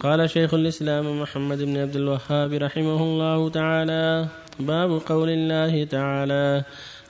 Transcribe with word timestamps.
قال 0.00 0.30
شيخ 0.30 0.54
الإسلام 0.54 1.22
محمد 1.22 1.62
بن 1.62 1.76
عبد 1.76 1.96
الوهاب 1.96 2.52
رحمه 2.52 3.02
الله 3.02 3.48
تعالى 3.48 4.26
باب 4.60 5.00
قول 5.06 5.28
الله 5.30 5.84
تعالى 5.84 6.62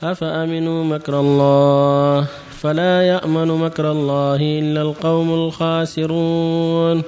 أفأمنوا 0.02 0.84
مكر 0.84 1.20
الله 1.20 2.26
فلا 2.50 3.02
يأمن 3.02 3.48
مكر 3.48 3.90
الله 3.90 4.40
إلا 4.58 4.82
القوم 4.82 5.34
الخاسرون؟ 5.34 7.02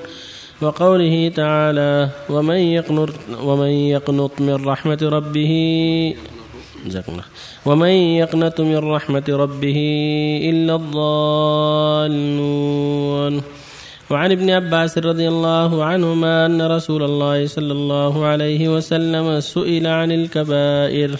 وقوله 0.62 1.28
تعالى 1.28 2.08
ومن 2.30 2.56
يقنط, 2.56 3.08
ومن 3.42 3.68
يقنط 3.68 4.40
من 4.40 4.64
رحمة 4.64 4.98
ربه 5.02 6.14
ومن 7.66 7.88
يقنط 7.88 8.60
من 8.60 8.76
رحمة 8.76 9.24
ربه 9.28 9.78
إلا 10.50 10.74
الضالون. 10.74 12.14
وعن 14.10 14.32
ابن 14.32 14.50
عباس 14.50 14.98
رضي 14.98 15.28
الله 15.28 15.84
عنهما 15.84 16.46
أن 16.46 16.62
رسول 16.62 17.02
الله 17.02 17.46
صلى 17.46 17.72
الله 17.72 18.26
عليه 18.26 18.68
وسلم 18.68 19.40
سئل 19.40 19.86
عن 19.86 20.12
الكبائر 20.12 21.10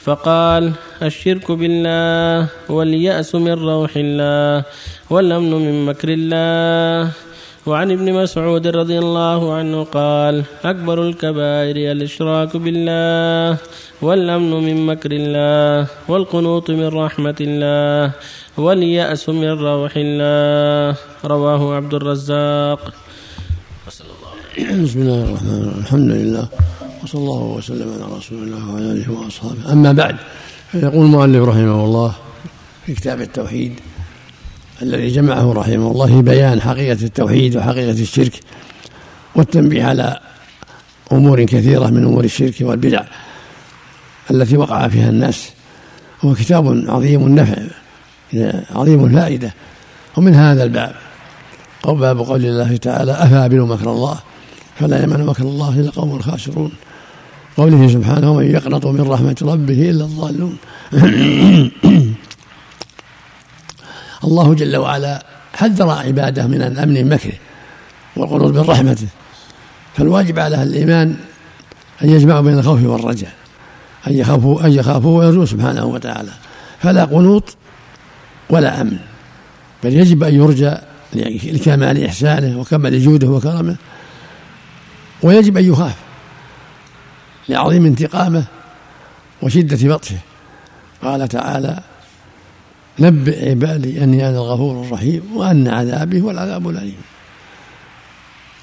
فقال 0.00 0.72
الشرك 1.02 1.52
بالله 1.52 2.48
واليأس 2.68 3.34
من 3.34 3.52
روح 3.52 3.92
الله 3.96 4.64
والأمن 5.10 5.52
من 5.52 5.86
مكر 5.86 6.08
الله. 6.08 7.12
وعن 7.66 7.90
ابن 7.90 8.06
مسعود 8.12 8.66
رضي 8.66 8.98
الله 8.98 9.54
عنه 9.54 9.84
قال 9.84 10.42
أكبر 10.64 10.98
الكبائر 11.08 11.76
الإشراك 11.92 12.56
بالله 12.56 13.58
والأمن 14.02 14.52
من 14.66 14.86
مكر 14.86 15.10
الله 15.12 15.86
والقنوط 16.08 16.70
من 16.70 16.88
رحمة 16.90 17.38
الله 17.40 18.12
واليأس 18.58 19.28
من 19.28 19.52
روح 19.62 19.92
الله. 19.96 20.96
رواه 21.24 21.62
عبد 21.76 21.94
الرزاق. 21.94 22.80
بسم 24.82 24.98
الله 25.06 25.20
الرحمن 25.22 25.58
الرحيم. 25.62 25.80
الحمد 25.86 26.10
لله. 26.10 26.46
وصلى 27.02 27.20
الله 27.22 27.42
وسلم 27.42 27.88
على 27.94 28.04
رسول 28.18 28.38
الله 28.42 28.62
وعلى 28.70 28.86
آله 28.92 29.06
وأصحابه. 29.06 29.62
أما 29.72 29.92
بعد 29.92 30.16
فيقول 30.72 31.04
المؤلف 31.06 31.42
رحمه 31.48 31.84
الله 31.84 32.10
في 32.86 32.94
كتاب 32.94 33.20
التوحيد 33.20 33.72
الذي 34.82 35.08
جمعه 35.08 35.52
رحمه 35.52 35.90
الله 35.90 36.06
في 36.06 36.22
بيان 36.22 36.60
حقيقة 36.60 37.04
التوحيد 37.04 37.56
وحقيقة 37.56 37.90
الشرك 37.90 38.40
والتنبيه 39.34 39.84
على 39.84 40.20
أمور 41.12 41.44
كثيرة 41.44 41.86
من 41.86 42.04
أمور 42.04 42.24
الشرك 42.24 42.54
والبدع 42.60 43.02
التي 44.30 44.56
وقع 44.56 44.88
فيها 44.88 45.08
الناس. 45.08 45.50
هو 46.24 46.34
كتاب 46.34 46.84
عظيم 46.88 47.26
النفع 47.26 47.62
عظيم 48.70 49.04
الفائدة. 49.04 49.54
ومن 50.16 50.34
هذا 50.34 50.64
الباب 50.64 50.94
أو 51.84 51.94
باب 51.94 52.18
قول 52.18 52.44
الله 52.44 52.76
تعالى 52.76 53.12
أفأمنوا 53.12 53.66
مكر 53.66 53.92
الله؟ 53.92 54.18
فلا 54.78 55.02
يمن 55.02 55.26
مكر 55.26 55.42
الله 55.42 55.80
إلا 55.80 55.90
قوم 55.90 56.18
خاسرون. 56.20 56.72
قوله 57.56 57.88
سبحانه 57.88 58.30
ومن 58.30 58.50
يقنط 58.50 58.86
من 58.86 59.00
رحمة 59.00 59.36
ربه 59.42 59.90
إلا 59.90 60.04
الضالون. 60.04 60.56
الله 64.24 64.54
جل 64.54 64.76
وعلا 64.76 65.26
حذر 65.54 65.90
عباده 65.90 66.46
من 66.46 66.62
الأمن 66.62 66.94
من 66.94 67.08
مكره 67.08 67.38
والقنوط 68.16 68.52
من 68.52 68.60
رحمته 68.60 69.06
فالواجب 69.96 70.38
على 70.38 70.56
أهل 70.56 70.68
الإيمان 70.68 71.16
أن 72.04 72.10
يجمعوا 72.10 72.40
بين 72.40 72.58
الخوف 72.58 72.84
والرجاء 72.84 73.32
أن 74.06 74.12
يخافوا 74.12 74.66
أن 74.66 74.72
يخافوا 74.72 75.18
ويرجوا 75.18 75.44
سبحانه 75.44 75.84
وتعالى. 75.84 76.30
فلا 76.82 77.04
قنوط 77.04 77.56
ولا 78.50 78.80
أمن 78.80 78.98
بل 79.84 79.96
يجب 79.96 80.22
أن 80.22 80.34
يرجى 80.34 80.74
لكمال 81.44 82.04
إحسانه 82.04 82.60
وكمال 82.60 83.04
جوده 83.04 83.28
وكرمه 83.28 83.76
ويجب 85.22 85.56
أن 85.56 85.64
يخاف 85.64 85.96
لعظيم 87.48 87.86
انتقامه 87.86 88.44
وشدة 89.42 89.94
بطشه. 89.94 90.18
قال 91.02 91.28
تعالى 91.28 91.80
نبئ 92.98 93.50
عبادي 93.50 94.04
أني 94.04 94.28
أنا 94.28 94.38
الغفور 94.38 94.84
الرحيم 94.84 95.22
وأن 95.36 95.68
عذابي 95.68 96.20
هو 96.20 96.30
العذاب 96.30 96.68
الأليم. 96.68 97.00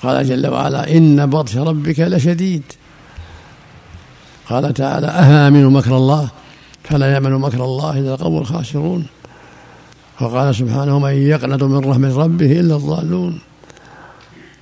قال 0.04 0.28
جل 0.28 0.48
وعلا 0.48 0.98
إن 0.98 1.26
بطش 1.26 1.58
ربك 1.58 2.00
لشديد. 2.00 2.64
قال 4.50 4.74
تعالى 4.74 5.08
أفامنوا 5.08 5.72
مكر 5.72 5.98
الله؟ 5.98 6.30
فلا 6.84 7.14
يأمن 7.14 7.32
مكر 7.32 7.66
الله 7.66 8.00
إلا 8.00 8.14
القوم 8.14 8.38
الخاسرون. 8.38 9.06
وقال 10.22 10.56
سبحانه 10.56 11.00
من 11.00 11.10
يقنط 11.10 11.64
من 11.64 11.90
رحمة 11.90 12.18
ربه 12.18 12.60
إلا 12.60 12.76
الضالون. 12.76 13.40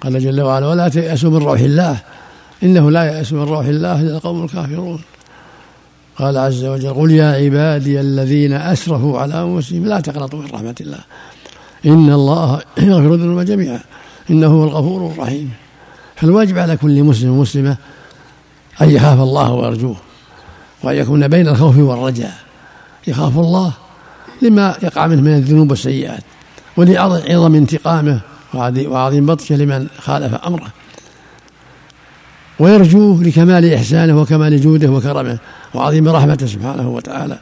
قال 0.01 0.19
جل 0.19 0.41
وعلا 0.41 0.67
ولا 0.67 0.89
تيأسوا 0.89 1.29
من 1.29 1.37
روح 1.37 1.59
الله. 1.59 1.97
إنه 2.63 2.91
لا 2.91 3.03
يأس 3.03 3.33
من 3.33 3.43
روح 3.43 3.65
الله 3.65 4.01
إلا 4.01 4.15
القوم 4.15 4.43
الكافرون. 4.43 5.01
قال 6.19 6.37
عز 6.37 6.65
وجل 6.65 6.93
قل 6.93 7.11
يا 7.11 7.31
عبادي 7.31 7.99
الذين 7.99 8.53
أسرفوا 8.53 9.19
على 9.19 9.43
أنفسهم 9.43 9.85
لا 9.85 9.99
تقنطوا 9.99 10.39
من 10.39 10.49
رحمة 10.53 10.75
الله. 10.81 10.99
إن 11.85 12.11
الله 12.11 12.61
يغفر 12.77 13.13
الذنوب 13.13 13.39
جميعا. 13.39 13.79
إنه 14.29 14.47
هو 14.47 14.63
الغفور 14.63 15.11
الرحيم. 15.11 15.51
فالواجب 16.15 16.57
على 16.57 16.77
كل 16.77 17.03
مسلم 17.03 17.29
ومسلمة 17.29 17.77
أن 18.81 18.89
يخاف 18.89 19.19
الله 19.19 19.51
ويرجوه 19.51 19.95
وأن 20.83 20.95
يكون 20.95 21.27
بين 21.27 21.47
الخوف 21.47 21.77
والرجاء. 21.77 22.33
يخاف 23.07 23.37
الله 23.37 23.73
لما 24.41 24.75
يقع 24.83 25.07
منه 25.07 25.21
من 25.21 25.33
الذنوب 25.33 25.69
والسيئات 25.71 26.23
ولعظم 26.77 27.55
انتقامه 27.55 28.19
وعظيم 28.53 29.25
بطشه 29.25 29.55
لمن 29.55 29.87
خالف 29.99 30.35
أمره. 30.35 30.67
ويرجوه 32.59 33.23
لكمال 33.23 33.73
إحسانه 33.73 34.21
وكمال 34.21 34.61
جوده 34.61 34.89
وكرمه. 34.89 35.37
وعظيم 35.73 36.09
رحمته 36.09 36.47
سبحانه 36.47 36.89
وتعالى 36.89 37.39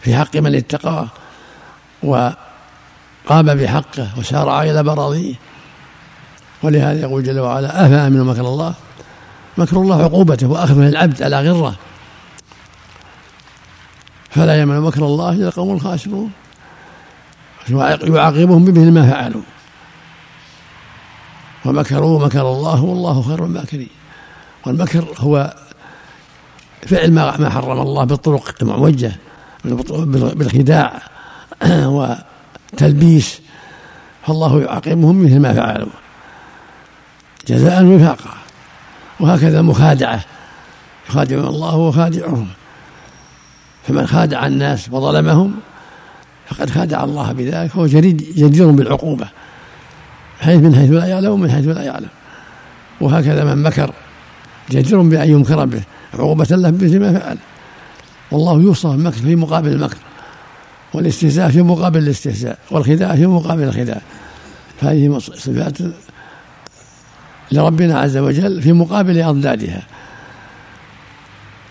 في 0.00 0.16
حق 0.16 0.36
من 0.36 0.54
اتقاه 0.54 1.08
وقام 2.02 2.34
بحقه 3.30 4.08
وسارع 4.18 4.62
إلى 4.62 4.82
براضيه 4.82 5.34
ولهذا 6.62 7.00
يقول 7.00 7.22
جل 7.22 7.38
وعلا 7.40 7.86
افامنوا 7.86 8.24
مكر 8.24 8.40
الله؟ 8.40 8.74
مكر 9.58 9.76
الله 9.76 10.02
عقوبته 10.02 10.46
واخذه 10.46 10.88
العبد 10.88 11.22
على 11.22 11.50
غرة. 11.50 11.74
فلا 14.30 14.60
يمنع 14.60 14.80
مكر 14.80 15.06
الله 15.06 15.32
إلا 15.32 15.48
القوم 15.48 15.74
الخاسرون. 15.74 16.30
يعاقبهم 17.70 18.64
بمثل 18.64 18.90
ما 18.90 19.10
فعلوا. 19.10 19.42
ومكروا 21.64 22.26
مكر 22.26 22.40
الله 22.40 22.82
والله 22.82 23.22
خير 23.22 23.44
الماكرين 23.44 23.88
والمكر 24.66 25.04
هو 25.18 25.54
فعل 26.86 27.12
ما 27.12 27.50
حرم 27.50 27.80
الله 27.80 28.04
بالطرق 28.04 28.54
المعوجة 28.62 29.12
بالخداع 29.64 31.02
وتلبيس 32.74 33.40
فالله 34.26 34.60
يعاقبهم 34.60 35.24
مثل 35.24 35.38
ما 35.38 35.52
فعلوا. 35.52 35.88
جزاء 37.48 37.84
وفاقا. 37.84 38.34
وهكذا 39.20 39.60
المخادعة 39.60 40.20
يخادعون 41.08 41.46
الله 41.46 41.76
وخادعهم. 41.76 42.48
فمن 43.88 44.06
خادع 44.06 44.46
الناس 44.46 44.88
وظلمهم 44.92 45.54
فقد 46.48 46.70
خادع 46.70 47.04
الله 47.04 47.32
بذلك 47.32 47.70
فهو 47.70 47.86
جدير 47.86 48.70
بالعقوبة 48.70 49.28
حيث 50.40 50.60
من 50.62 50.74
حيث 50.74 50.90
لا 50.90 51.06
يعلم 51.06 51.30
ومن 51.30 51.50
حيث 51.50 51.66
لا 51.66 51.82
يعلم. 51.82 52.08
وهكذا 53.00 53.44
من 53.44 53.62
مكر 53.62 53.92
جدير 54.70 55.02
بأن 55.02 55.30
يمكر 55.30 55.64
به 55.64 55.82
عقوبة 56.14 56.46
له 56.50 56.70
بمثل 56.70 57.00
ما 57.00 57.18
فعل. 57.18 57.38
والله 58.30 58.60
يوصف 58.60 58.90
المكر 58.90 59.18
في 59.18 59.36
مقابل 59.36 59.72
المكر 59.72 59.96
والاستهزاء 60.94 61.50
في 61.50 61.62
مقابل 61.62 61.98
الاستهزاء 61.98 62.58
والخداع 62.70 63.16
في 63.16 63.26
مقابل 63.26 63.62
الخداع. 63.62 64.00
فهذه 64.80 65.18
صفات 65.18 65.78
لربنا 67.52 67.98
عز 67.98 68.16
وجل 68.16 68.62
في 68.62 68.72
مقابل 68.72 69.22
أضدادها. 69.22 69.82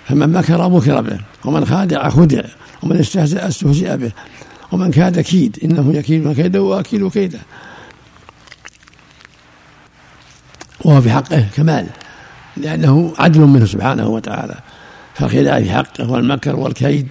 فمن 0.07 0.31
مكر 0.31 0.69
مكر 0.69 1.01
به 1.01 1.19
ومن 1.45 1.66
خادع 1.66 2.10
خدع 2.10 2.42
ومن 2.83 3.00
استهزأ 3.00 3.48
استهزئ 3.48 3.98
به 3.98 4.12
ومن 4.71 4.92
كاد 4.92 5.19
كيد 5.19 5.60
إنه 5.63 5.94
يكيد 5.94 6.33
كيدا 6.33 6.60
وأكيد 6.60 7.07
كيدا 7.07 7.39
وهو 10.86 11.01
في 11.01 11.12
حقه 11.12 11.45
كمال. 11.56 11.88
لأنه 12.62 13.13
عدل 13.19 13.42
منه 13.42 13.65
سبحانه 13.65 14.07
وتعالى. 14.07 14.56
فالخداع 15.13 15.62
في 15.62 15.71
حقه 15.71 16.12
والمكر 16.12 16.56
والكيد 16.56 17.07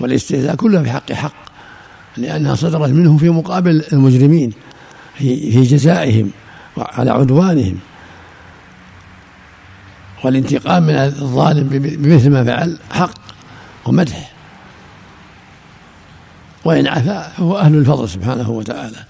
والاستهزاء 0.00 0.54
كلها 0.54 0.82
في 0.82 0.90
حق 0.90 1.12
حق 1.12 1.34
لأنها 2.16 2.54
صدرت 2.54 2.90
منه 2.90 3.16
في 3.16 3.30
مقابل 3.30 3.84
المجرمين 3.92 4.52
في 5.14 5.52
في 5.52 5.62
جزائهم 5.62 6.30
وعلى 6.76 7.10
عدوانهم. 7.10 7.78
والانتقام 10.24 10.82
من 10.82 10.94
الظالم 10.94 11.68
بمثل 11.68 12.30
ما 12.30 12.44
فعل 12.44 12.78
حق 12.92 13.14
ومدح. 13.86 14.32
وإن 16.64 16.86
عفا 16.86 17.28
فهو 17.28 17.58
أهل 17.58 17.74
الفضل 17.74 18.08
سبحانه 18.08 18.50
وتعالى. 18.50 19.04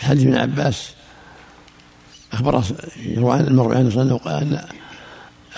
حديث 0.00 0.22
ابن 0.22 0.36
عباس 0.36 0.97
أخبر 2.32 2.62
يروى 2.96 3.32
عن 3.32 3.46
الله 3.48 3.74
عليه 3.74 3.86
وسلم 3.86 4.16
قال 4.16 4.60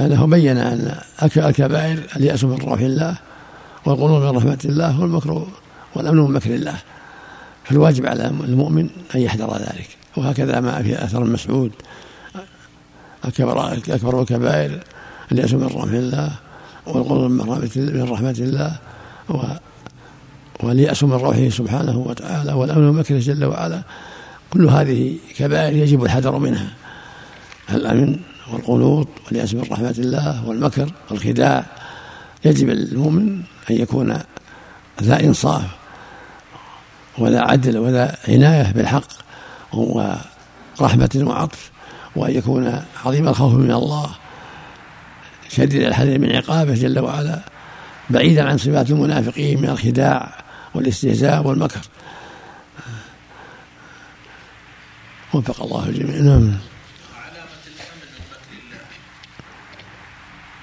أنه 0.01 0.27
بين 0.27 0.59
أن 0.59 0.99
الكبائر 1.37 2.07
اليأس 2.17 2.45
من 2.45 2.57
روح 2.57 2.81
الله 2.81 3.17
والقنوط 3.87 4.23
من 4.23 4.37
رحمة 4.37 4.59
الله 4.65 5.01
والمكر 5.01 5.47
والأمن 5.95 6.19
من 6.19 6.31
مكر 6.31 6.55
الله. 6.55 6.77
فالواجب 7.65 8.07
على 8.07 8.27
المؤمن 8.27 8.91
أن 9.15 9.21
يحذر 9.21 9.57
ذلك. 9.57 9.89
وهكذا 10.17 10.61
ما 10.61 10.83
في 10.83 11.05
أثر 11.05 11.25
مسعود. 11.25 11.73
أكبر 13.25 14.23
الكبائر 14.23 14.85
اليأس 15.33 15.53
من 15.53 15.67
رحمة 15.67 15.99
الله 15.99 16.31
والقنوط 16.87 17.31
من 17.31 18.03
رحمة 18.11 18.37
الله 18.39 18.77
واليأس 20.63 21.05
من 21.05 21.13
روحه 21.13 21.49
سبحانه 21.49 21.99
وتعالى 21.99 22.53
والأمن 22.53 22.85
من 22.89 22.99
مكره 22.99 23.19
جل 23.19 23.45
وعلا. 23.45 23.83
كل 24.51 24.67
هذه 24.67 25.17
كبائر 25.37 25.77
يجب 25.77 26.05
الحذر 26.05 26.39
منها. 26.39 26.73
الأمن 27.71 28.17
والقنوط 28.53 29.09
واليأس 29.27 29.55
من 29.55 29.63
رحمة 29.71 29.95
الله 29.99 30.49
والمكر 30.49 30.93
والخداع؟ 31.11 31.67
يجب 32.45 32.71
المؤمن 32.71 33.43
أن 33.71 33.77
يكون 33.77 34.19
ذا 35.03 35.21
إنصاف 35.21 35.63
وذا 37.19 37.41
عدل 37.41 37.79
وذا 37.79 38.17
عناية 38.29 38.73
بالحق 38.73 39.09
ورحمة 39.73 41.11
وعطف 41.17 41.71
وأن 42.17 42.35
يكون 42.35 42.83
عظيم 43.05 43.29
الخوف 43.29 43.55
من 43.55 43.73
الله 43.73 44.11
شديد 45.49 45.83
الحذر 45.83 46.19
من 46.19 46.37
عقابه 46.37 46.75
جل 46.75 46.99
وعلا 46.99 47.41
بعيدا 48.11 48.49
عن 48.49 48.59
صفات 48.59 48.91
المنافقين 48.91 49.61
من 49.61 49.69
الخداع 49.69 50.35
والاستهزاء 50.75 51.47
والمكر. 51.47 51.81
وفق 55.35 55.63
الله 55.63 55.89
الجميع. 55.89 56.21
نعم. 56.21 56.55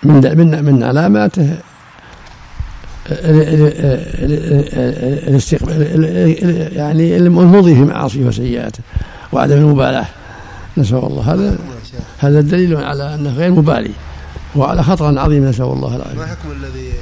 من 0.03 0.37
من 0.37 0.65
من 0.65 0.83
علاماته 0.83 1.57
الاستقبال 5.27 5.81
يعني 6.75 7.17
المضي 7.17 7.75
في 7.75 7.81
معاصيه 7.81 8.25
وسيئاته 8.25 8.79
وعدم 9.33 9.57
المبالاة. 9.57 10.05
نسأل 10.77 10.97
الله. 10.97 11.33
هذا 11.33 11.57
هذا 12.19 12.41
دليل 12.41 12.75
على 12.75 13.15
أنه 13.15 13.33
غير 13.33 13.51
مبالي 13.51 13.91
وعلى 14.55 14.83
خطر 14.83 15.19
عظيم. 15.19 15.45
نسأل 15.45 15.65
الله 15.65 15.95
العافية. 15.95 16.17
ما 16.17 16.25
حكم 16.25 16.51
الذي 16.51 16.93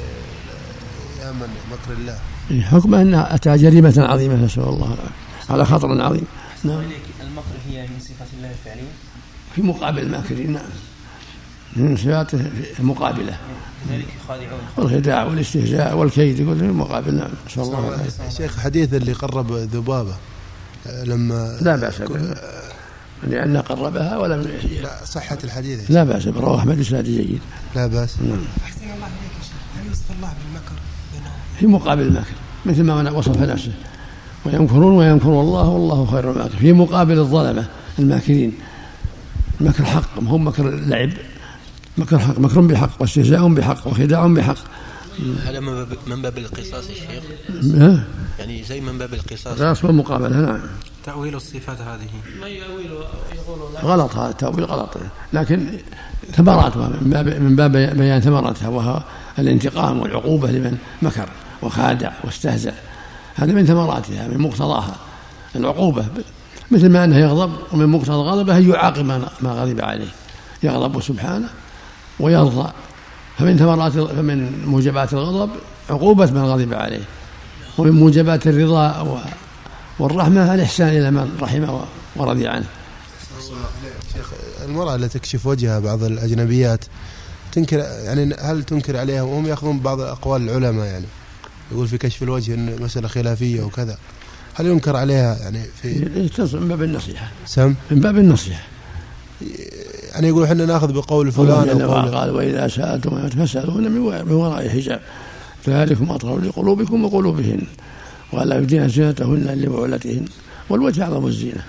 يأمن 1.22 1.48
مكر 1.72 2.00
الله؟ 2.00 2.18
إيه، 2.50 2.62
حكم 2.62 2.94
انه 2.94 3.20
اتى 3.20 3.56
جريمه 3.56 3.94
عظيمة. 3.98 4.34
نسأل 4.34 4.62
الله 4.62 4.86
العافية. 4.86 5.10
على 5.50 5.64
خطر 5.64 6.02
عظيم. 6.02 6.24
نعم. 6.64 6.82
المكر 7.36 7.70
هي 7.70 7.82
من 7.82 8.00
صفات 8.00 8.28
الله 8.36 8.50
الفعلية؟ 8.50 8.90
في 9.54 9.62
مقابل 9.62 9.98
الماكرين 9.98 10.52
نعم. 10.52 10.62
من 11.76 11.96
صفاته 11.96 12.50
المقابلة. 12.78 13.38
لذلك 13.88 14.06
يخادعون 14.24 14.60
والخداع 14.76 15.24
والاستهزاء 15.24 15.96
والكيد 15.96 16.38
يقول 16.38 16.58
في 16.58 16.64
المقابل 16.64 17.14
نعم. 17.14 17.30
نسأل 17.46 17.62
الله 17.62 17.88
العافية 17.88 18.28
شيخ 18.28 18.60
حديث 18.60 18.94
اللي 18.94 19.12
قرب 19.12 19.52
ذبابة. 19.52 20.16
لما 21.04 21.58
لا 21.60 21.76
بأس 21.76 22.02
به. 22.02 22.34
لأن 23.22 23.56
قربها 23.56 24.18
ولم 24.18 24.40
لا 24.82 25.04
صحة 25.04 25.38
الحديث. 25.44 25.90
لا 25.90 26.04
بأس 26.04 26.24
به. 26.24 26.40
رواه 26.40 26.58
أحمد 26.58 26.78
إسناد 26.78 27.04
جيد. 27.04 27.40
لا 27.74 27.86
بأس. 27.86 28.20
نعم. 28.20 28.44
أحسن 28.64 28.80
الله 28.84 29.06
إليك 29.06 29.32
يا 29.38 29.42
شيخ. 29.42 29.80
هل 29.80 29.86
يوصف 29.88 30.10
الله 30.16 30.34
بالمكر؟ 30.44 30.80
في 31.58 31.66
مقابل 31.66 32.02
المكر 32.02 32.34
مثل 32.66 32.82
ما 32.82 33.10
وصف 33.10 33.38
نفسه. 33.38 33.72
ويمكرون 34.46 34.92
ويمكر 34.92 35.40
الله 35.40 35.68
والله 35.68 36.06
خير 36.06 36.30
الماكر. 36.30 36.56
في 36.56 36.72
مقابل 36.72 37.18
الظلمة 37.18 37.66
الماكرين. 37.98 38.52
المكر 39.60 39.84
حق 39.84 40.20
ما 40.20 40.30
هو 40.30 40.38
مكر 40.38 40.70
لعب 40.70 41.10
مكر 41.98 42.18
حق 42.18 42.38
مكر 42.38 42.60
بحق 42.60 42.90
واستهزاء 43.00 43.48
بحق 43.48 43.86
وخداع 43.86 44.26
بحق 44.26 44.56
هذا 45.46 45.60
من 46.06 46.22
باب 46.22 46.38
القصاص 46.38 46.90
يا 46.90 46.94
شيخ. 46.94 48.00
يعني 48.38 48.64
زي 48.64 48.80
من 48.80 48.98
باب 48.98 49.14
القصاص. 49.14 49.46
القصاص 49.46 49.84
والمقابلة 49.84 50.36
نعم 50.36 50.60
تأويل 51.04 51.34
الصفات 51.34 51.80
هذه. 51.80 52.40
ما 52.40 52.46
يؤول 52.46 52.84
يقول 53.36 53.58
غلط 53.82 54.16
هذا. 54.16 54.30
التأويل 54.30 54.64
غلط. 54.64 54.96
لكن 55.32 55.66
ثمراتها 56.32 56.88
من 56.88 57.10
باب 57.10 57.28
من 57.28 57.56
باب 57.56 57.72
بيان 57.72 58.20
ثمراتها 58.20 58.68
وهو 58.68 59.02
الانتقام 59.38 60.00
والعقوبة 60.00 60.50
لمن 60.50 60.76
مكر 61.02 61.28
وخادع 61.62 62.12
واستهزأ. 62.24 62.74
هذا 63.36 63.52
من 63.52 63.66
ثمراتها 63.66 64.28
من 64.28 64.38
مقتضاها. 64.38 64.96
العقوبة 65.56 66.06
مثل 66.70 66.88
ما 66.88 67.04
أنه 67.04 67.18
يغضب 67.18 67.52
ومن 67.72 67.86
مقتضى 67.86 68.12
غضبه 68.12 68.56
أن 68.56 68.70
يعاقب 68.70 69.04
ما 69.04 69.28
غضب 69.44 69.80
عليه. 69.80 70.08
يغضب 70.62 71.02
سبحانه 71.02 71.48
ويرضى. 72.20 72.72
فمن 73.38 73.58
ثمرات 73.58 73.92
فمن 73.92 74.66
موجبات 74.66 75.12
الغضب 75.12 75.50
عقوبة 75.90 76.30
من 76.30 76.44
غضب 76.44 76.74
عليه. 76.74 77.04
ومن 77.78 77.90
موجبات 77.90 78.46
الرضا 78.46 79.20
والرحمة 79.98 80.54
الإحسان 80.54 80.88
إلى 80.88 81.10
من 81.10 81.38
رحمه 81.40 81.84
ورضي 82.16 82.48
عنه. 82.48 82.66
شيخ 84.12 84.32
المرأة 84.64 84.94
التي 84.94 85.18
تكشف 85.18 85.46
وجهها 85.46 85.78
بعض 85.78 86.02
الأجنبيات 86.02 86.84
تنكر 87.52 87.78
يعني 87.78 88.34
هل 88.34 88.62
تنكر 88.62 88.96
عليها 88.96 89.22
وهم 89.22 89.46
يأخذون 89.46 89.80
بعض 89.80 90.00
أقوال 90.00 90.42
العلماء 90.42 90.86
يعني؟ 90.86 91.06
يقول 91.72 91.88
في 91.88 91.98
كشف 91.98 92.22
الوجه 92.22 92.54
أن 92.54 92.82
مسألة 92.82 93.08
خلافية 93.08 93.62
وكذا. 93.62 93.98
هل 94.54 94.66
ينكر 94.66 94.96
عليها 94.96 95.38
يعني 95.38 95.62
في 95.82 95.88
من 96.52 96.68
باب 96.68 96.82
النصيحة. 96.82 97.28
سم؟ 97.46 97.74
من 97.90 98.00
باب 98.00 98.18
النصيحة. 98.18 98.62
يعني 100.12 100.28
يقول 100.28 100.44
إحنا 100.44 100.66
نأخذ 100.66 100.92
بقول 100.92 101.32
فلان 101.32 101.82
قال 101.82 102.30
وإذا 102.30 102.68
سألتم 102.68 103.28
فاسالون 103.28 103.90
من 103.90 104.32
وراء 104.32 104.68
حجاب. 104.68 105.00
ذلكم 105.68 106.10
أطهر 106.10 106.38
لقلوبكم 106.38 107.04
وقلوبهن. 107.04 107.62
ولا 108.32 108.56
يبدين 108.56 108.88
زينتهن 108.88 109.44
لبعولتهن. 109.46 110.24
والوجه 110.70 111.02
أعظم 111.02 111.26
الزينة. 111.26 111.64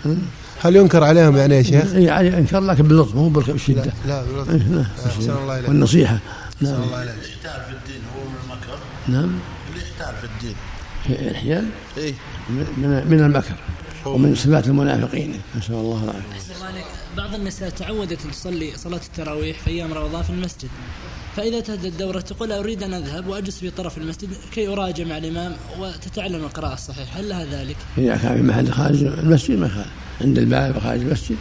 هل 0.61 0.75
ينكر 0.75 1.03
عليهم 1.03 1.37
يعني 1.37 1.55
يا 1.55 1.63
شيخ؟ 1.63 1.93
اي 1.93 2.03
يعني 2.03 2.37
انكر 2.37 2.59
لكن 2.59 2.83
باللطف 2.87 3.15
مو 3.15 3.29
بالشده 3.29 3.83
لا, 3.83 3.91
لا 4.07 4.23
باللطف. 4.23 4.49
إيه 4.49 5.27
نعم 5.27 5.37
الله 5.37 5.59
إليك. 5.59 5.69
والنصيحة. 5.69 6.19
نعم. 6.61 6.83
الله 6.83 7.03
الاحتال 7.03 7.61
في 7.65 7.71
الدين 7.71 8.01
هو 8.15 8.23
من 8.23 8.35
المكر. 8.43 8.79
نعم. 9.07 9.39
الاحتال 9.77 10.15
في 10.21 10.27
الدين؟ 10.35 10.55
الاحيال 11.27 11.65
إيه. 11.97 12.13
من 12.49 13.03
من 13.07 13.19
المكر 13.19 13.55
ومن 14.05 14.35
صفات 14.35 14.67
المنافقين. 14.67 15.33
نسأل 15.57 15.75
الله 15.75 16.03
العافية. 16.03 16.83
بعض 17.17 17.35
النساء 17.35 17.69
تعودت 17.69 18.19
تصلي 18.31 18.71
صلاة 18.77 19.01
التراويح 19.05 19.59
في 19.59 19.69
أيام 19.69 19.93
رمضان 19.93 20.23
في 20.23 20.29
المسجد. 20.29 20.69
فإذا 21.35 21.57
انتهت 21.57 21.85
الدورة 21.85 22.19
تقول 22.19 22.51
أريد 22.51 22.83
أن 22.83 22.93
أذهب 22.93 23.27
وأجلس 23.27 23.59
في 23.59 23.69
طرف 23.69 23.97
المسجد 23.97 24.29
كي 24.53 24.67
أراجع 24.67 25.03
مع 25.03 25.17
الإمام 25.17 25.55
وتتعلم 25.79 26.43
القراءة 26.43 26.73
الصحيحة. 26.73 27.19
هل 27.19 27.29
لها 27.29 27.45
ذلك؟ 27.45 27.75
إذا 27.97 28.17
كان 28.17 28.37
في 28.37 28.43
محل 28.43 28.71
خارج 28.71 29.03
المسجد 29.03 29.57
ما 29.57 29.67
خالف 29.67 29.87
عند 30.21 30.37
الباب 30.37 30.79
خارج 30.79 31.01
المسجد 31.01 31.37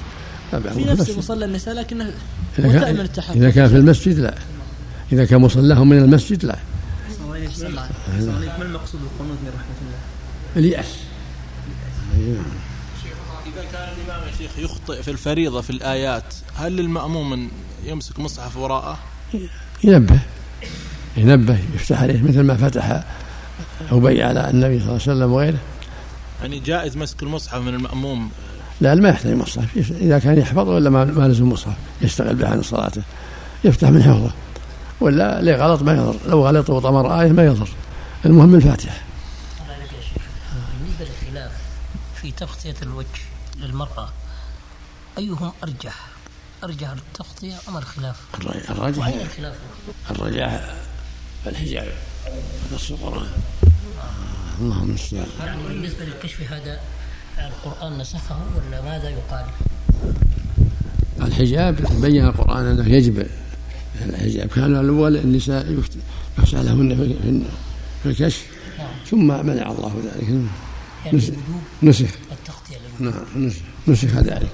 في 0.50 0.84
نفس 0.84 1.10
مصلى 1.10 1.44
النساء 1.44 1.74
لكنه 1.74 2.12
إذا 2.58 2.80
كان, 2.80 3.00
التحفظ 3.00 3.36
إذا 3.36 3.50
كان 3.50 3.68
في 3.68 3.76
المسجد 3.76 4.18
لا. 4.18 4.34
إذا 5.12 5.24
كان 5.24 5.40
مصلاهم 5.40 5.88
من 5.88 5.98
المسجد 5.98 6.44
لا. 6.44 6.56
ما 8.58 8.62
المقصود 8.62 9.00
بالقنوت 9.00 9.38
من 9.42 9.48
رحمة 9.48 9.78
الله؟ 9.82 9.98
اليأس. 10.56 10.96
إذا 13.46 13.64
كان 13.72 13.88
الإمام 13.88 14.28
يا 14.28 14.32
شيخ 14.38 14.58
يخطئ 14.58 15.02
في 15.02 15.10
الفريضة 15.10 15.60
في 15.60 15.70
الآيات 15.70 16.34
هل 16.54 16.76
للمأموم 16.76 17.32
أن 17.32 17.48
يمسك 17.84 18.20
مصحف 18.20 18.56
وراءه؟ 18.56 18.98
ينبه. 19.84 20.18
ينبه 21.16 21.58
يفتح 21.74 22.02
عليه 22.02 22.22
مثل 22.22 22.40
ما 22.40 22.56
فتح 22.56 23.04
أبي 23.90 24.22
على 24.22 24.50
النبي 24.50 24.78
صلى 24.78 24.88
الله 24.88 25.02
عليه 25.02 25.12
وسلم 25.12 25.32
وغيره. 25.32 25.58
يعني 26.40 26.60
جائز 26.60 26.96
مسك 26.96 27.22
المصحف 27.22 27.60
من 27.60 27.74
المأموم؟ 27.74 28.30
لا 28.80 28.94
ما 28.94 29.08
يحتاج 29.08 29.32
مصحف. 29.32 29.76
إذا 29.76 30.18
كان 30.18 30.38
يحفظ 30.38 30.68
ولا 30.68 30.90
ما 30.90 31.28
لزم 31.28 31.48
مصحف 31.48 31.76
يشتغل 32.02 32.34
به 32.34 32.48
عن 32.48 32.62
صلاته 32.62 33.02
يفتح 33.64 33.88
من 33.88 34.02
حفظه. 34.02 34.32
ولا 35.00 35.42
ليه 35.42 35.56
غلط 35.56 35.82
ما 35.82 35.92
يضر. 35.92 36.16
لو 36.26 36.46
غلط 36.46 36.70
وطمر 36.70 37.20
آية 37.20 37.32
ما 37.32 37.44
يضر. 37.46 37.68
المهم 38.24 38.54
الفاتحة. 38.54 39.00
بالنسبة 40.80 41.04
للخلاف 41.04 41.52
في 42.14 42.32
تغطية 42.32 42.74
الوجه 42.82 43.22
للمرأة 43.56 44.08
أيهم 45.18 45.52
أرجح؟ 45.62 46.06
أرجح 46.64 46.90
التغطية 46.90 47.54
أم 47.68 47.76
الخلاف؟ 47.76 48.16
الراجح 48.70 49.10
الراجح 50.10 50.60
الحجاب. 51.46 51.88
نص 52.74 52.90
القرآن. 52.90 53.26
اللهم 54.60 54.88
المستعان 54.88 55.26
يعني 55.40 55.62
بالنسبة 55.62 56.04
للكشف 56.04 56.52
هذا 56.52 56.80
القرآن 57.38 57.98
نسخه 57.98 58.38
ولا 58.56 58.82
ماذا 58.82 59.10
يقال؟ 59.10 59.46
الحجاب 61.22 62.00
بين 62.00 62.26
القرآن 62.26 62.66
أنه 62.66 62.88
يجب 62.88 63.26
الحجاب. 64.04 64.48
كان 64.48 64.76
الأول 64.76 65.16
النساء 65.16 65.84
يخشى 66.38 66.56
لهن 66.56 67.14
في 68.02 68.08
الكشف. 68.08 68.46
نعم. 68.78 68.88
ثم 69.10 69.46
منع 69.46 69.70
الله 69.70 70.02
ذلك. 70.04 70.46
يعني 71.06 71.22
نسخ. 71.82 72.04
التغطية 72.32 72.76
نعم 72.98 73.52
نسخ. 73.86 74.16
ذلك. 74.16 74.50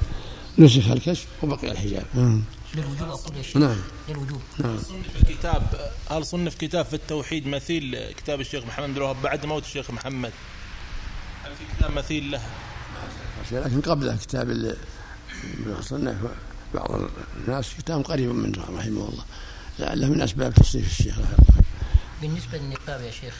نسخ 0.58 0.90
الكشف 0.90 1.26
وبقي 1.42 1.70
الحجاب. 1.70 2.04
نعم. 2.14 2.42
للوجوب 2.74 3.08
أقول 3.08 3.36
يا 3.36 3.42
شيخ 3.42 3.56
نعم. 3.56 3.76
للوجوب. 4.08 4.40
نعم. 4.58 4.78
كتاب 5.28 5.62
هل 6.10 6.26
صنف 6.26 6.54
كتاب 6.54 6.84
في 6.84 6.94
التوحيد 6.94 7.46
مثيل 7.46 8.10
كتاب 8.16 8.40
الشيخ 8.40 8.64
محمد 8.64 8.88
بن 8.88 8.96
الوهاب 8.96 9.16
بعد 9.22 9.46
موت 9.46 9.64
الشيخ 9.64 9.90
محمد. 9.90 10.32
هل 11.44 11.50
في 11.50 11.76
كتاب 11.76 11.96
مثيل 11.96 12.30
له؟ 12.30 12.40
لكن 13.52 13.80
قبله 13.80 14.16
كتاب 14.16 14.50
اللي 14.50 14.76
صنف 15.80 16.16
بعض 16.74 17.00
الناس 17.36 17.74
كتاب 17.78 18.00
قريب 18.02 18.30
منه 18.30 18.58
رحمه 18.58 19.08
الله. 19.08 19.24
لعله 19.78 20.08
من 20.08 20.20
أسباب 20.20 20.54
تصنيف 20.54 20.86
الشيخ 20.90 21.18
رحمه 21.18 21.34
الله. 21.38 21.62
بالنسبة 22.22 22.58
للنقاب 22.58 23.00
يا 23.00 23.10
شيخ 23.10 23.34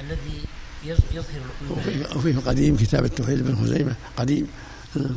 الذي 0.00 0.44
يظ- 0.84 1.14
يظهر 1.14 1.40
العيون 1.62 2.06
وفيه- 2.16 2.38
قديم 2.38 2.76
كتاب 2.76 3.04
التوحيد 3.04 3.42
بن 3.42 3.56
خزيمة 3.56 3.94
قديم. 4.16 4.46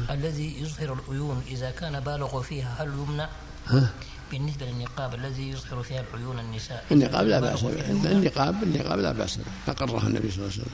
الذي 0.09 0.62
يظهر 0.62 0.93
العيون 0.93 1.43
إذا 1.47 1.71
كان 1.71 2.00
بالغ 2.00 2.41
فيها 2.41 2.83
هل 2.83 2.88
يمنع؟ 2.88 3.29
ها؟ 3.67 3.89
بالنسبة 4.31 4.65
للنقاب 4.65 5.13
الذي 5.13 5.50
يظهر 5.50 5.83
فيها 5.83 6.03
العيون 6.13 6.39
النساء 6.39 6.85
النقاب 6.91 7.27
لا 7.27 7.39
بأس 7.39 7.62
بالغ 7.62 7.75
به. 7.75 8.12
النقاب 8.12 8.63
النقاب 8.63 9.00
لا 9.00 9.12
بأس 9.12 9.35
به. 9.38 9.43
اقره 9.71 10.07
النبي 10.07 10.31
صلى 10.31 10.38
الله 10.38 10.51
عليه 10.53 10.62
وسلم. 10.62 10.74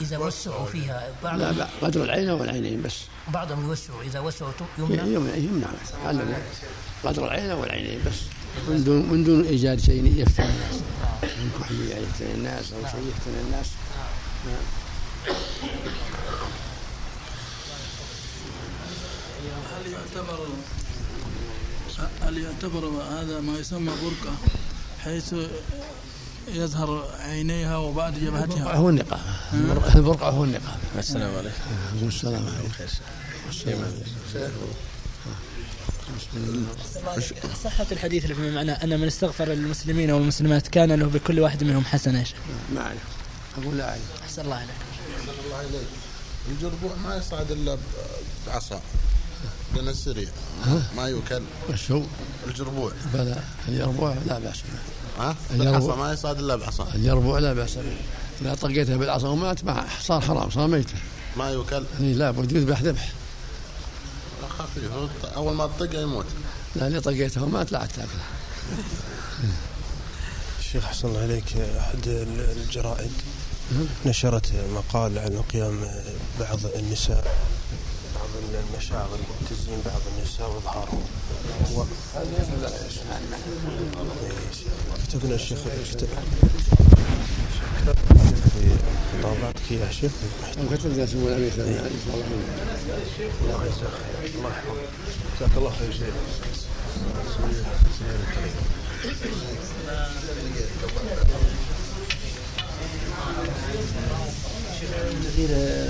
إذا 0.00 0.18
وسعوا 0.18 0.66
فيها. 0.66 1.08
لا 1.22 1.30
بعضهم 1.30 1.52
بأس. 1.52 1.68
قدر 1.82 2.04
العين 2.04 2.30
والعينين 2.30 2.82
بس. 2.82 2.94
بعضهم 3.28 3.68
يوسعوا. 3.68 4.02
إذا 4.02 4.20
وسعوا 4.20 4.52
يمنع. 4.78 5.04
يمنع 5.04 5.34
يمنع 5.34 5.68
قدر 7.04 7.24
العين 7.24 7.50
والعينين 7.50 8.00
بس. 8.06 8.18
من 8.68 8.84
دون 8.84 9.06
من 9.12 9.24
دون 9.24 9.44
إيجاد 9.44 9.80
شيء 9.80 10.16
يفتن 10.16 10.42
الناس. 10.42 10.76
من 11.22 11.50
كحلية 11.60 11.94
يفتن 11.94 12.26
الناس 12.34 12.72
أو 12.72 12.80
شيء 12.90 13.08
يفتن 13.08 13.34
الناس. 13.46 13.66
هل 19.72 19.92
يعتبر 19.92 20.46
هل 22.22 22.38
يعتبر 22.38 22.86
هذا 22.86 23.40
ما 23.40 23.58
يسمى 23.58 23.92
برقع 24.02 24.34
حيث 25.04 25.34
يظهر 26.48 27.10
عينيها 27.20 27.76
وبعد 27.76 28.18
جبهتها. 28.18 28.74
هو 28.74 28.88
النقاب 28.88 29.20
البرقع 29.94 30.30
هو 30.30 30.44
النقاب 30.44 30.78
السلام 30.98 31.36
عليكم. 31.36 31.56
عليكم 31.90 32.08
السلام. 32.08 32.46
عليكم 37.06 37.48
صحة 37.64 37.86
الحديث 37.92 38.24
اللي 38.24 38.34
في 38.34 38.50
معناه 38.50 38.74
أن 38.74 39.00
من 39.00 39.06
استغفر 39.06 39.48
للمسلمين 39.48 40.10
والمسلمات 40.10 40.68
كان 40.68 40.92
له 40.92 41.06
بكل 41.06 41.40
واحد 41.40 41.64
منهم 41.64 41.84
حسنة 41.84 42.18
يا 42.18 42.24
شيخ 42.24 42.38
ما 42.74 42.80
اعرف 42.80 42.98
أقول 43.62 43.78
لا 43.78 43.88
اعرف 43.88 44.22
أحسن 44.22 44.42
الله 44.42 44.56
عليك. 44.56 44.70
الله 45.44 45.56
عليك. 45.56 45.72
الجربوع 46.50 46.90
ما 47.04 47.16
يصعد 47.16 47.50
إلا 47.50 47.78
بعصا. 48.46 48.80
لأن 49.74 49.88
السريع 49.88 50.28
ما 50.96 51.08
يوكل 51.08 51.42
وش 51.70 51.90
هو؟ 51.90 52.02
الجربوع. 52.46 52.92
بلى 53.14 53.42
اليربوع 53.68 54.14
لا 54.26 54.38
بأس 54.38 54.56
به. 54.56 55.24
ها؟ 55.24 55.36
الجربوع. 55.50 55.78
العصا 55.78 55.96
ما 55.96 56.12
يصعد 56.12 56.38
إلا 56.38 56.56
بعصا. 56.56 56.88
اليربوع 56.94 57.38
لا 57.38 57.52
بأس 57.52 57.74
به. 57.74 57.96
إذا 58.40 58.54
طقيته 58.54 58.96
بالعصا 58.96 59.28
ومات 59.28 59.64
ما 59.64 59.84
صار 60.02 60.20
حرام 60.20 60.50
صار 60.50 60.66
ميتا 60.66 60.94
ما 61.36 61.50
يوكل 61.50 61.84
يعني 61.94 62.14
لا 62.14 62.30
بد 62.30 62.52
يذبح 62.52 62.82
ذبح 62.82 63.12
خفيف 64.58 64.90
أول 65.36 65.54
ما 65.54 65.66
تطق 65.66 66.00
يموت. 66.00 66.26
لا 66.76 66.86
اللي 66.86 67.00
طقيته 67.00 67.42
ومات 67.42 67.72
لا 67.72 67.78
عاد 67.78 67.88
تاكله. 67.88 68.22
الشيخ 70.58 70.84
أحسن 70.84 71.08
الله 71.08 71.20
عليك 71.20 71.56
أحد 71.56 72.08
الجرائد 72.56 73.12
نشرت 74.06 74.52
مقال 74.74 75.18
عن 75.18 75.42
قيام 75.52 75.80
بعض 76.40 76.58
النساء. 76.76 77.36
بعض 78.32 78.62
المشاغل 78.74 79.18
تزيين 79.50 79.80
بعض 79.86 80.00
النساء 80.16 80.50
وإظهارهم 80.50 81.02
و... 81.76 81.84
كتبنا 85.08 85.34
الشيخ 85.34 85.58
في 85.58 85.70
طابعتك 89.22 89.70
يا 89.70 89.90
شيخ. 89.90 90.12
وكتب 90.66 90.92
ذات 90.92 91.08
الامير 91.14 91.50
سلمان 91.56 91.84
ان 91.84 92.00
شاء 92.06 92.16
الله 93.44 93.66
يجزاك 93.66 93.92
الله 94.34 94.50
يحفظك 94.50 94.88
جزاك 95.40 95.56
الله 95.56 95.70
خير 95.70 95.92
شيخ. 95.92 96.14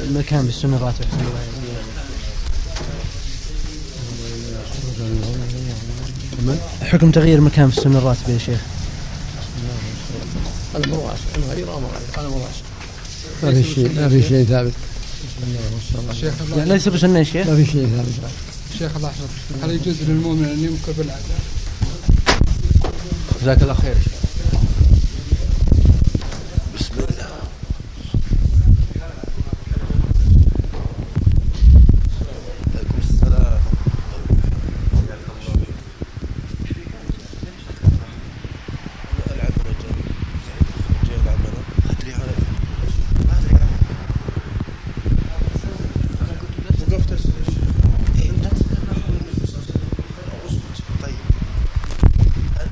المكان 0.03 0.47
بالسنة 0.47 0.77
الراتب 0.77 1.05
أحسن 1.05 1.17
الله 6.43 6.59
حكم 6.83 7.11
تغيير 7.11 7.41
مكان 7.41 7.71
في 7.71 7.79
السنة 7.79 7.99
الراتب 7.99 8.29
يا 8.29 8.39
شيخ. 8.39 8.61
الامر 10.77 10.99
واسع 10.99 11.23
الغير 11.37 11.77
أمر 11.79 11.91
الامر 12.19 12.37
واسع 12.37 12.63
ما 13.43 13.63
في 13.63 13.75
شيء 13.75 13.93
ما 14.01 14.09
في 14.09 14.23
شيء 14.23 14.45
ثابت. 14.45 14.73
شيخ 16.21 16.35
الله. 16.41 16.59
يعني 16.59 16.71
ليس 16.71 16.89
بسنة 16.89 17.19
يا 17.19 17.25
شيخ. 17.25 17.47
ما 17.47 17.57
في 17.57 17.67
شيء 17.73 17.87
ثابت. 17.97 18.31
شيخ 18.79 18.97
الله 18.97 19.09
يحفظك 19.09 19.65
هل 19.65 19.71
يجوز 19.71 20.03
للمؤمن 20.03 20.45
أن 20.45 20.65
يمكر 20.65 20.93
بالعدل؟ 20.99 21.23
جزاك 23.43 23.63
الله 23.63 23.75
خير 23.75 23.95
بسم 23.95 24.22